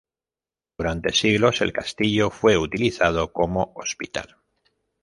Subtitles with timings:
[0.79, 4.35] Durante siglos el castillo fue utilizado como hospital.